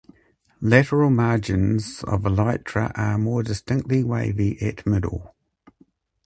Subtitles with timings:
[0.61, 5.35] Lateral margins of elytra are more distinctly wavy at middle.